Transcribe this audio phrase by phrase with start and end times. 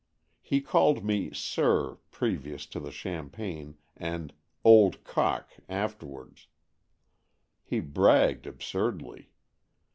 [0.41, 6.47] He called me "Sir" previous to the champagne, and" old cock" afterwards.
[7.63, 9.29] He bragged absurdly.